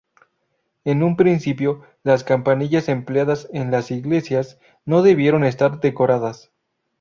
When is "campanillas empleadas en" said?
2.23-3.69